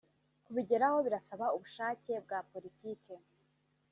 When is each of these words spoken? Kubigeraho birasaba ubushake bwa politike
Kubigeraho 0.45 0.97
birasaba 1.05 1.45
ubushake 1.55 2.11
bwa 2.25 2.39
politike 2.51 3.13